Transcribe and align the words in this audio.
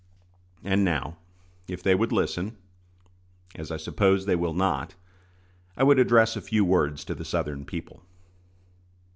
And 0.63 0.83
now, 0.83 1.17
if 1.67 1.83
they 1.83 1.93
would 1.93 2.11
listen, 2.11 2.57
as 3.53 3.69
I 3.69 3.77
suppose 3.77 4.25
they 4.25 4.35
will 4.35 4.55
not, 4.55 4.95
I 5.77 5.83
would 5.83 5.99
address 5.99 6.35
a 6.35 6.41
few 6.41 6.65
words 6.65 7.05
to 7.05 7.13
the 7.13 7.23
Southern 7.23 7.65
people. 7.65 8.01